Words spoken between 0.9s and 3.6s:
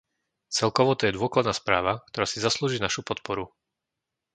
to je dôkladná správa, ktorá si zaslúži našu podporu.